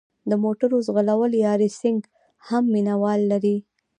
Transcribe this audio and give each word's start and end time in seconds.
د 0.29 0.31
موټرو 0.43 0.77
ځغلول 0.87 1.31
یا 1.45 1.51
ریسینګ 1.61 2.01
هم 2.47 2.63
مینه 2.73 2.95
وال 3.01 3.21
لري. 3.31 3.57